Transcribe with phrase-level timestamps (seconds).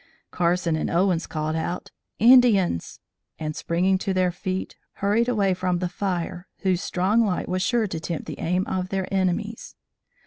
[0.31, 2.99] Carson and Owens called out "Indians!"
[3.37, 7.85] and springing to their feet, hurried away from the fire whose strong light was sure
[7.85, 9.75] to tempt the aim of their enemies.